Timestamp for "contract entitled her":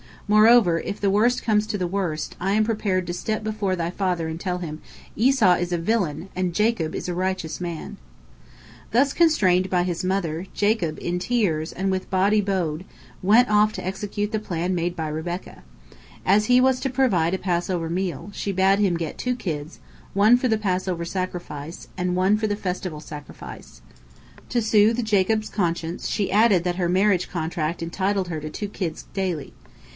27.29-28.39